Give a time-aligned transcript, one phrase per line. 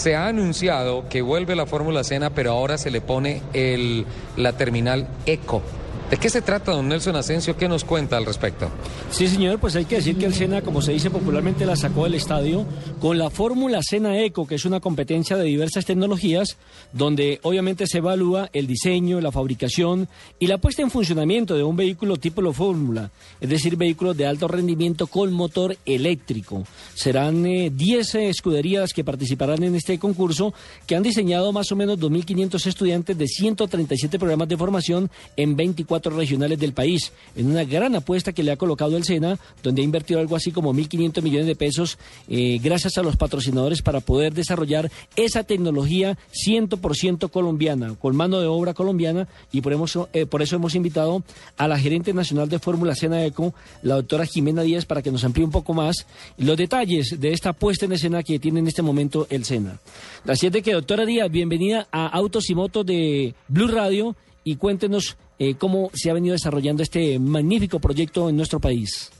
[0.00, 4.54] Se ha anunciado que vuelve la Fórmula Cena, pero ahora se le pone el, la
[4.54, 5.62] terminal Eco.
[6.10, 7.56] ¿De qué se trata, don Nelson Asensio?
[7.56, 8.68] ¿Qué nos cuenta al respecto?
[9.12, 12.02] Sí, señor, pues hay que decir que el Sena, como se dice popularmente, la sacó
[12.02, 12.66] del estadio
[12.98, 16.56] con la Fórmula Sena Eco, que es una competencia de diversas tecnologías,
[16.92, 20.08] donde obviamente se evalúa el diseño, la fabricación
[20.40, 24.26] y la puesta en funcionamiento de un vehículo tipo la Fórmula, es decir, vehículos de
[24.26, 26.64] alto rendimiento con motor eléctrico.
[26.92, 30.54] Serán 10 eh, escuderías que participarán en este concurso,
[30.88, 35.99] que han diseñado más o menos 2.500 estudiantes de 137 programas de formación en 24
[36.04, 39.84] regionales del país, en una gran apuesta que le ha colocado el SENA, donde ha
[39.84, 41.98] invertido algo así como 1.500 millones de pesos
[42.28, 48.46] eh, gracias a los patrocinadores para poder desarrollar esa tecnología 100% colombiana, con mano de
[48.46, 51.22] obra colombiana, y por, hemos, eh, por eso hemos invitado
[51.56, 55.24] a la gerente nacional de Fórmula Sena Eco, la doctora Jimena Díaz, para que nos
[55.24, 56.06] amplíe un poco más
[56.38, 59.78] los detalles de esta puesta en escena que tiene en este momento el SENA.
[60.26, 65.16] Así es que, doctora Díaz, bienvenida a Autos y Motos de Blue Radio y cuéntenos
[65.40, 69.10] eh, cómo se ha venido desarrollando este magnífico proyecto en nuestro país.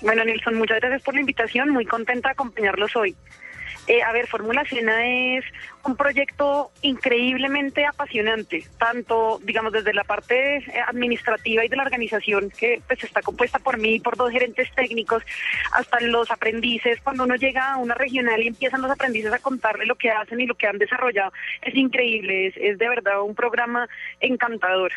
[0.00, 3.16] Bueno, Nilson, muchas gracias por la invitación, muy contenta de acompañarlos hoy.
[3.88, 5.44] Eh, a ver, Fórmula Cena es
[5.84, 12.50] un proyecto increíblemente apasionante, tanto, digamos, desde la parte eh, administrativa y de la organización,
[12.50, 15.22] que pues está compuesta por mí por dos gerentes técnicos,
[15.72, 17.00] hasta los aprendices.
[17.00, 20.40] Cuando uno llega a una regional y empiezan los aprendices a contarle lo que hacen
[20.40, 23.88] y lo que han desarrollado, es increíble, es, es de verdad un programa
[24.20, 24.92] encantador.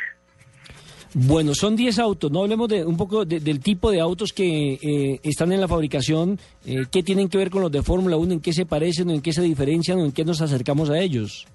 [1.13, 5.19] Bueno, son 10 autos, no hablemos de un poco del tipo de autos que eh,
[5.23, 8.39] están en la fabricación, eh, qué tienen que ver con los de Fórmula 1, en
[8.39, 11.47] qué se parecen, en qué se diferencian, en qué nos acercamos a ellos.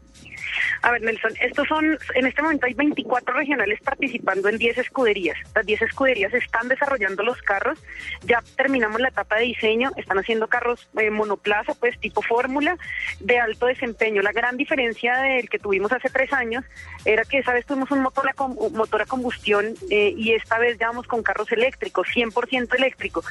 [0.83, 5.37] A ver, Nelson, estos son, en este momento hay 24 regionales participando en 10 escuderías.
[5.55, 7.79] Las 10 escuderías están desarrollando los carros,
[8.23, 12.77] ya terminamos la etapa de diseño, están haciendo carros eh, monoplaza, pues tipo fórmula,
[13.21, 14.23] de alto desempeño.
[14.23, 16.65] La gran diferencia del que tuvimos hace tres años
[17.05, 20.79] era que esa vez tuvimos un motor a, motor a combustión eh, y esta vez
[20.79, 23.23] ya vamos con carros eléctricos, 100% eléctrico.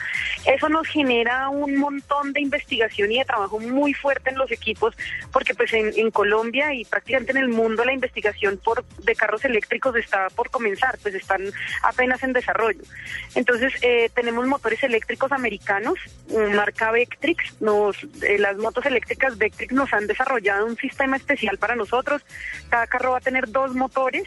[0.46, 4.96] Eso nos genera un montón de investigación y de trabajo muy fuerte en los equipos,
[5.32, 9.44] porque pues en, en Colombia y prácticamente en el mundo la investigación por de carros
[9.46, 11.42] eléctricos está por comenzar, pues están
[11.82, 12.82] apenas en desarrollo.
[13.36, 15.96] Entonces eh, tenemos motores eléctricos americanos,
[16.56, 21.76] marca Vectrix, nos, eh, las motos eléctricas Vectrix nos han desarrollado un sistema especial para
[21.76, 22.24] nosotros.
[22.70, 24.24] Cada carro va a tener dos motores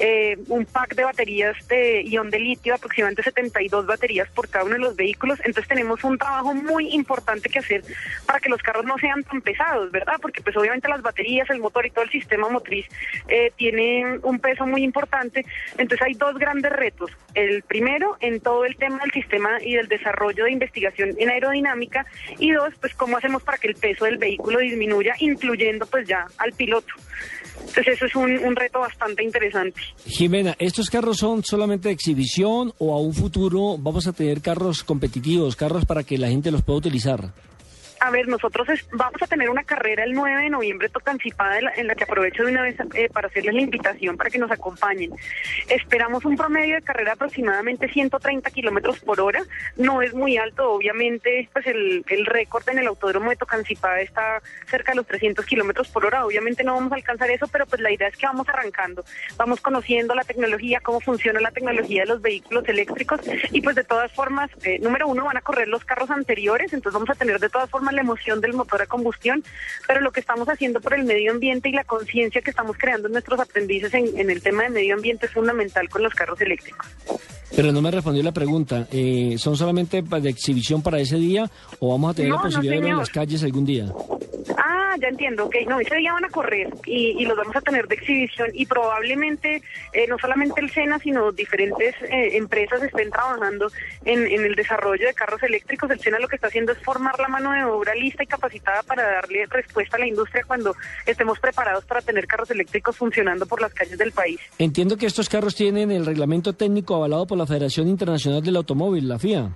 [0.00, 4.74] eh, un pack de baterías de ion de litio, aproximadamente 72 baterías por cada uno
[4.74, 5.38] de los vehículos.
[5.40, 7.82] Entonces tenemos un trabajo muy importante que hacer
[8.26, 10.14] para que los carros no sean tan pesados, ¿verdad?
[10.20, 12.86] Porque pues obviamente las baterías, el motor y todo el sistema motriz
[13.28, 15.44] eh, tienen un peso muy importante.
[15.76, 17.10] Entonces hay dos grandes retos.
[17.34, 22.06] El primero, en todo el tema del sistema y del desarrollo de investigación en aerodinámica.
[22.38, 26.26] Y dos, pues cómo hacemos para que el peso del vehículo disminuya, incluyendo pues ya
[26.38, 26.92] al piloto.
[27.60, 29.80] Entonces eso es un, reto bastante interesante.
[30.06, 34.84] Jimena, ¿estos carros son solamente de exhibición o a un futuro vamos a tener carros
[34.84, 37.32] competitivos, carros para que la gente los pueda utilizar?
[38.00, 41.94] A ver, nosotros vamos a tener una carrera el 9 de noviembre tocancipada en la,
[41.94, 45.12] que aprovecho de una vez eh, para hacerles la invitación para que nos acompañen.
[45.68, 49.42] Esperamos un promedio de carrera aproximadamente 130 kilómetros por hora.
[49.76, 54.40] No es muy alto, obviamente, pues el, el récord en el autódromo de Tocancipá está
[54.66, 56.24] cerca de los 300 kilómetros por hora.
[56.24, 59.04] Obviamente no vamos a alcanzar eso, pero pues la idea es que vamos arrancando,
[59.36, 63.20] vamos conociendo la tecnología, cómo funciona la tecnología de los vehículos eléctricos
[63.50, 66.94] y pues de todas formas, eh, número uno, van a correr los carros anteriores, entonces
[66.94, 69.42] vamos a tener de todas formas la emoción del motor a combustión,
[69.86, 73.08] pero lo que estamos haciendo por el medio ambiente y la conciencia que estamos creando
[73.08, 76.86] en nuestros aprendices en, el tema de medio ambiente es fundamental con los carros eléctricos.
[77.54, 78.86] Pero no me respondió la pregunta.
[78.92, 81.50] Eh, ¿Son solamente de exhibición para ese día
[81.80, 83.92] o vamos a tener la posibilidad de ver en las calles algún día?
[84.56, 85.56] Ah, ya entiendo, ok.
[85.66, 89.62] No, ese día van a correr y, los vamos a tener de exhibición y probablemente
[89.92, 93.70] eh, no solamente el SENA, sino diferentes eh, empresas estén trabajando
[94.04, 95.90] en, el desarrollo de carros eléctricos.
[95.90, 98.82] El SENA lo que está haciendo es formar la mano de obra lista y capacitada
[98.82, 100.74] para darle respuesta a la industria cuando
[101.06, 104.40] estemos preparados para tener carros eléctricos funcionando por las calles del país.
[104.58, 109.08] Entiendo que estos carros tienen el reglamento técnico avalado por la Federación Internacional del Automóvil,
[109.08, 109.50] la FIA.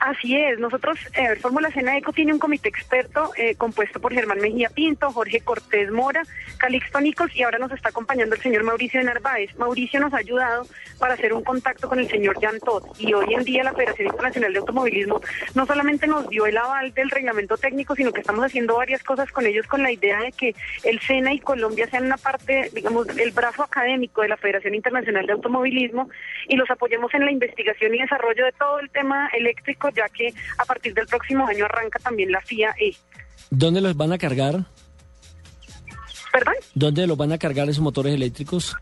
[0.00, 4.38] Así es, nosotros, eh, Fórmula Cena Eco tiene un comité experto eh, compuesto por Germán
[4.40, 6.22] Mejía Pinto, Jorge Cortés Mora,
[6.56, 9.54] Calixto Nichols y ahora nos está acompañando el señor Mauricio Narváez.
[9.58, 10.66] Mauricio nos ha ayudado
[10.98, 14.08] para hacer un contacto con el señor Jan Todd y hoy en día la Federación
[14.08, 15.20] Internacional de Automovilismo
[15.54, 19.30] no solamente nos dio el aval del reglamento técnico, sino que estamos haciendo varias cosas
[19.30, 20.54] con ellos con la idea de que
[20.84, 25.26] el SENA y Colombia sean una parte, digamos, el brazo académico de la Federación Internacional
[25.26, 26.08] de Automovilismo
[26.48, 30.32] y los apoyemos en la investigación y desarrollo de todo el tema eléctrico ya que
[30.58, 32.94] a partir del próximo año arranca también la FIA E.
[33.50, 34.64] ¿Dónde los van a cargar?
[36.32, 36.54] ¿Perdón?
[36.74, 38.76] ¿Dónde los van a cargar esos motores eléctricos?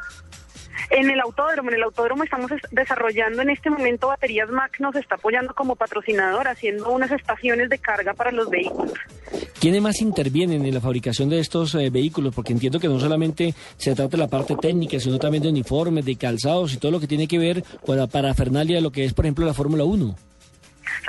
[0.91, 5.17] En el autódromo, en el autódromo estamos desarrollando en este momento baterías Mac, nos está
[5.17, 8.95] apoyando como patrocinador, haciendo unas estaciones de carga para los vehículos.
[9.61, 12.35] ¿Quiénes más intervienen en la fabricación de estos eh, vehículos?
[12.35, 16.05] Porque entiendo que no solamente se trata de la parte técnica, sino también de uniformes,
[16.07, 19.05] de calzados y todo lo que tiene que ver con la parafernalia de lo que
[19.05, 20.28] es, por ejemplo, la Fórmula 1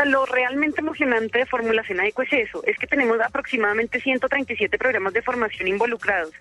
[0.06, 5.22] lo realmente emocionante de Fórmula Eco es eso, es que tenemos aproximadamente 137 programas de
[5.22, 6.32] formación involucrados.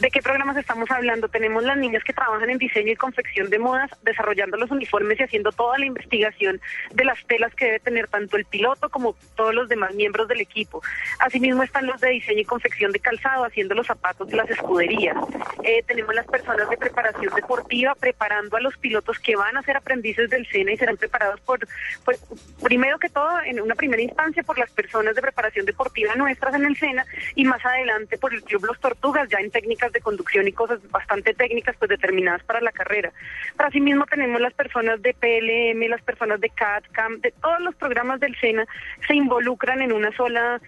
[0.00, 1.28] ¿De qué programas estamos hablando?
[1.28, 5.24] Tenemos las niñas que trabajan en diseño y confección de modas, desarrollando los uniformes y
[5.24, 6.60] haciendo toda la investigación
[6.92, 10.40] de las telas que debe tener tanto el piloto como todos los demás miembros del
[10.40, 10.82] equipo.
[11.18, 15.16] Asimismo están los de diseño y confección de calzado, haciendo los zapatos de las escuderías.
[15.62, 19.76] Eh, tenemos las personas de preparación deportiva preparando a los pilotos que van a ser
[19.76, 21.66] aprendices del SENA y serán preparados por,
[22.04, 22.22] pues,
[22.62, 26.66] primero que todo, en una primera instancia, por las personas de preparación deportiva nuestras en
[26.66, 27.04] el SENA
[27.34, 30.80] y más adelante por el Club Los Tortugas, ya en técnicas de conducción y cosas
[30.90, 33.10] bastante técnicas, pues determinadas para la carrera.
[33.56, 38.20] Pero asimismo tenemos las personas de PLM, las personas de CAD-CAM, de todos los programas
[38.20, 38.66] del SENA
[39.06, 40.60] se involucran en una sola,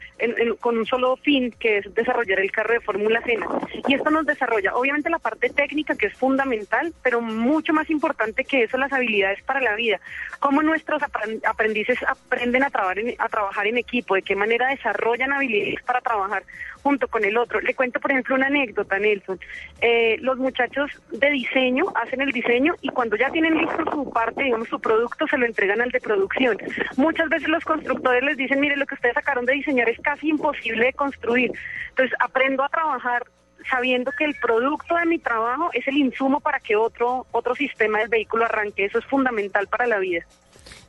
[0.60, 3.46] con un solo fin, que es desarrollar el carro de Fórmula SENA.
[3.86, 8.44] Y esto nos desarrolla, obviamente, la parte técnica, que es fundamental, pero mucho más importante
[8.44, 10.00] que eso, las habilidades para la vida.
[10.40, 11.02] Cómo nuestros
[11.44, 16.00] aprendices aprenden a trabajar, en, a trabajar en equipo, de qué manera desarrollan habilidades para
[16.00, 16.44] trabajar
[16.82, 17.60] junto con el otro.
[17.60, 19.40] Le cuento, por ejemplo, una anécdota, Nelson.
[19.80, 24.44] Eh, los muchachos de diseño hacen el diseño y cuando ya tienen listo su parte,
[24.44, 26.56] digamos, su producto, se lo entregan al de producción.
[26.96, 30.28] Muchas veces los constructores les dicen, mire, lo que ustedes sacaron de diseñar es casi
[30.28, 31.50] imposible de construir.
[31.88, 33.24] Entonces, aprendo a trabajar
[33.68, 37.98] sabiendo que el producto de mi trabajo es el insumo para que otro otro sistema
[37.98, 38.84] del vehículo arranque.
[38.84, 40.24] Eso es fundamental para la vida.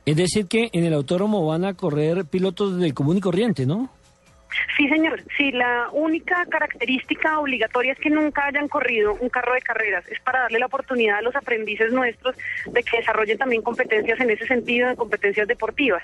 [0.08, 3.90] Es decir, que en el autódromo van a correr pilotos del común y corriente, ¿no?
[4.74, 5.22] Sí, señor.
[5.36, 10.08] Sí, la única característica obligatoria es que nunca hayan corrido un carro de carreras.
[10.08, 12.34] Es para darle la oportunidad a los aprendices nuestros
[12.72, 16.02] de que desarrollen también competencias en ese sentido, de competencias deportivas.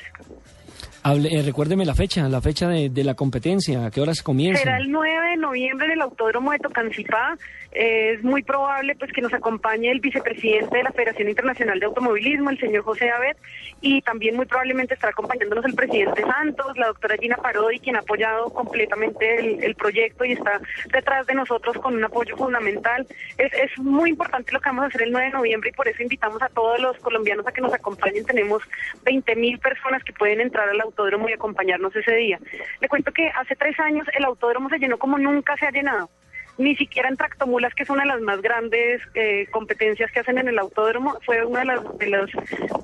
[1.07, 4.63] Hable, eh, recuérdeme la fecha, la fecha de, de, la competencia, ¿a qué horas comienza?
[4.63, 7.37] Será el 9 de noviembre en el Autódromo de Tocancipá.
[7.73, 12.49] es muy probable pues que nos acompañe el vicepresidente de la Federación Internacional de Automovilismo,
[12.49, 13.37] el señor José Abed,
[13.83, 17.99] y también muy probablemente estará acompañándonos el presidente Santos, la doctora Gina Parodi, quien ha
[17.99, 20.59] apoyado completamente el, el proyecto y está
[20.91, 23.07] detrás de nosotros con un apoyo fundamental.
[23.37, 25.87] Es, es muy importante lo que vamos a hacer el 9 de noviembre y por
[25.87, 28.25] eso invitamos a todos los colombianos a que nos acompañen.
[28.25, 28.63] Tenemos
[29.05, 30.94] 20 mil personas que pueden entrar al autódromo
[31.29, 32.39] y acompañarnos ese día.
[32.81, 36.09] Le cuento que hace tres años el autódromo se llenó como nunca se ha llenado.
[36.57, 40.39] Ni siquiera en tractomulas, que es una de las más grandes eh, competencias que hacen
[40.39, 42.31] en el autódromo, fue uno de, las, de los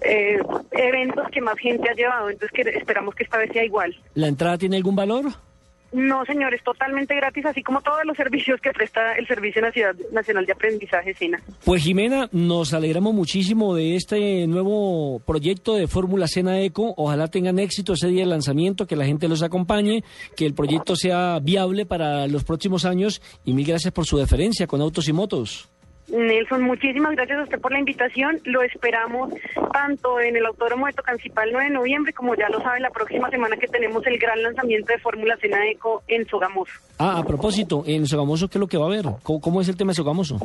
[0.03, 0.41] eh,
[0.73, 2.31] eventos que más gente ha llevado.
[2.31, 3.97] Entonces que esperamos que esta vez sea igual.
[4.15, 5.27] ¿La entrada tiene algún valor?
[5.93, 9.63] No, señor, es totalmente gratis, así como todos los servicios que presta el Servicio
[10.13, 11.43] Nacional de Aprendizaje SENA.
[11.65, 16.95] Pues Jimena, nos alegramos muchísimo de este nuevo proyecto de Fórmula Sena Eco.
[16.97, 20.05] Ojalá tengan éxito ese día de lanzamiento, que la gente los acompañe,
[20.37, 24.67] que el proyecto sea viable para los próximos años y mil gracias por su deferencia
[24.67, 25.71] con Autos y Motos.
[26.11, 28.41] Nelson, muchísimas gracias a usted por la invitación.
[28.45, 29.33] Lo esperamos
[29.73, 32.91] tanto en el Autódromo de Tocancipá el 9 de noviembre, como ya lo sabe, la
[32.91, 36.73] próxima semana que tenemos el gran lanzamiento de Fórmula Cena Eco en Sogamoso.
[36.99, 39.07] Ah, a propósito, en Sogamoso, ¿qué es lo que va a haber?
[39.23, 40.39] ¿Cómo, es el tema de Sogamoso?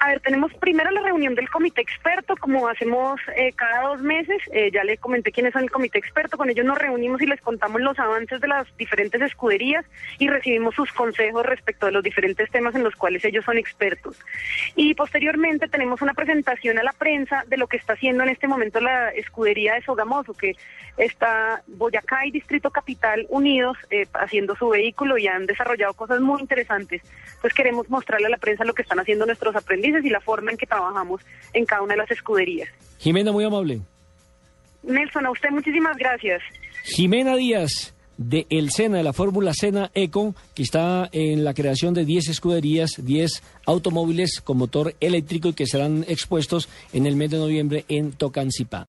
[0.00, 4.38] A ver, tenemos primero la reunión del comité experto, como hacemos eh, cada dos meses.
[4.52, 6.36] Eh, ya le comenté quiénes son el comité experto.
[6.36, 9.84] Con ellos nos reunimos y les contamos los avances de las diferentes escuderías
[10.18, 14.16] y recibimos sus consejos respecto de los diferentes temas en los cuales ellos son expertos.
[14.76, 18.48] Y posteriormente tenemos una presentación a la prensa de lo que está haciendo en este
[18.48, 20.56] momento la escudería de Sogamoso, que
[20.96, 26.40] está Boyacá y Distrito Capital unidos eh, haciendo su vehículo y han desarrollado cosas muy
[26.40, 27.00] interesantes.
[27.40, 30.50] Pues queremos mostrarle a la prensa lo que están haciendo nuestros aprendices y la forma
[30.50, 32.68] en que trabajamos en cada una de las escuderías.
[32.98, 33.80] Jimena, muy amable.
[34.82, 36.42] Nelson, a usted muchísimas gracias.
[36.82, 41.94] Jimena Díaz de el Sena, de la Fórmula Sena Eco, que está en la creación
[41.94, 47.30] de 10 escuderías, 10 automóviles con motor eléctrico y que serán expuestos en el mes
[47.30, 48.86] de noviembre en Tocancipá.